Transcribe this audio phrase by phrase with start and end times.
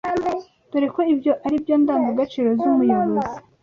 [0.71, 3.37] dore ko ibyo ari byo ndangagaciro z’umuyobozi